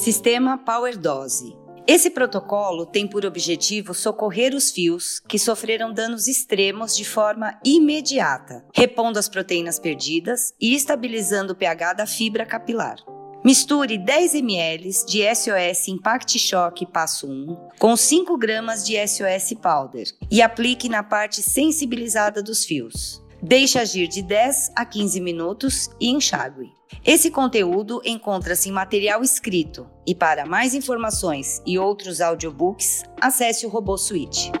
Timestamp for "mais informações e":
30.44-31.78